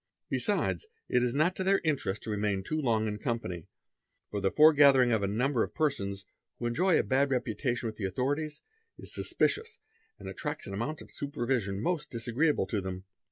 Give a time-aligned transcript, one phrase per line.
[0.29, 3.67] Besides it is not to their interest to "Temain too long in company,
[4.31, 6.25] for the foregathering of a number of 'persons,
[6.57, 8.63] who enjoy a bad reputation with the authorities,
[8.97, 9.77] is suspicious
[10.19, 13.03] anc attracts an amount of supervision most disagreeable to them.